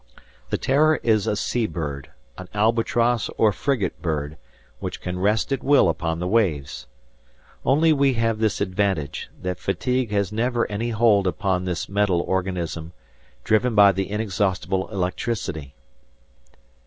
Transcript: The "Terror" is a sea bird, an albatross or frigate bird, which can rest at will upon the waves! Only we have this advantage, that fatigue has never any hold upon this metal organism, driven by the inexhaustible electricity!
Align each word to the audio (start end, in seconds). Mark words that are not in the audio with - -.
The 0.49 0.57
"Terror" 0.57 0.99
is 1.03 1.27
a 1.27 1.35
sea 1.35 1.67
bird, 1.67 2.09
an 2.35 2.49
albatross 2.55 3.29
or 3.37 3.51
frigate 3.53 4.01
bird, 4.01 4.35
which 4.79 4.99
can 4.99 5.19
rest 5.19 5.51
at 5.53 5.61
will 5.63 5.89
upon 5.89 6.17
the 6.17 6.27
waves! 6.27 6.87
Only 7.63 7.93
we 7.93 8.13
have 8.13 8.39
this 8.39 8.61
advantage, 8.61 9.29
that 9.43 9.59
fatigue 9.59 10.09
has 10.09 10.31
never 10.31 10.65
any 10.71 10.89
hold 10.89 11.27
upon 11.27 11.65
this 11.65 11.87
metal 11.87 12.21
organism, 12.21 12.93
driven 13.43 13.75
by 13.75 13.91
the 13.91 14.09
inexhaustible 14.09 14.89
electricity! 14.89 15.75